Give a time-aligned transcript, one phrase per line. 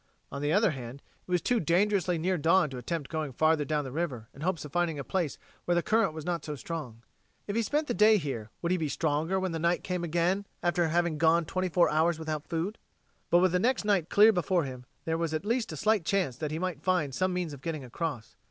[0.31, 3.83] On the other hand, it was too dangerously near dawn to attempt going farther down
[3.83, 7.03] the river in hopes of finding a place where the current was not so strong.
[7.45, 10.87] If he spent the day here would he be stronger when night came again after
[10.87, 12.79] having gone twenty four hours without food?
[13.29, 16.35] But with the next night clear before him, there was at least a slight chance
[16.37, 18.35] that he might find some means of getting across.